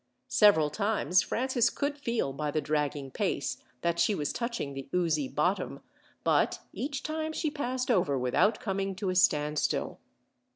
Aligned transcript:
Several 0.33 0.71
times 0.71 1.21
Francis 1.21 1.69
could 1.69 1.95
feel, 1.95 2.33
by 2.33 2.49
the 2.49 2.59
dragging 2.59 3.11
pace, 3.11 3.57
that 3.81 3.99
she 3.99 4.15
was 4.15 4.33
touching 4.33 4.73
the 4.73 4.89
oozy 4.95 5.27
bottom; 5.27 5.79
but 6.23 6.57
each 6.73 7.03
time 7.03 7.31
she 7.33 7.51
passed 7.51 7.91
over 7.91 8.17
without 8.17 8.59
coming 8.59 8.95
to 8.95 9.09
a 9.11 9.15
standstill. 9.15 9.99